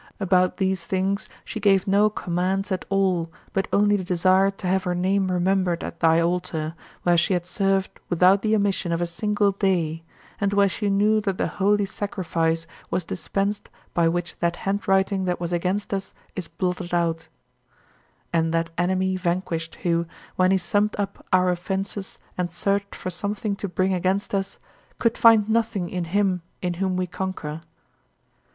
[0.19, 4.95] About these things she gave no commands at all, but only desired to have her
[4.95, 9.51] name remembered at thy altar, where she had served without the omission of a single
[9.51, 10.01] day,
[10.39, 15.39] and where she knew that the holy sacrifice was dispensed by which that handwriting that
[15.39, 17.27] was against us is blotted out;
[18.33, 23.55] and that enemy vanquished who, when he summed up our offenses and searched for something
[23.55, 24.57] to bring against us,
[24.97, 27.61] could find nothing in Him, in whom we conquer.